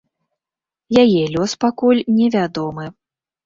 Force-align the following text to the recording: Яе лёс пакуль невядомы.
Яе 1.03 1.21
лёс 1.37 1.51
пакуль 1.67 2.05
невядомы. 2.19 2.91